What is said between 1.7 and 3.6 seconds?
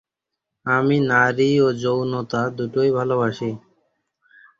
যৌনতা দুটোই ভলোবাসি।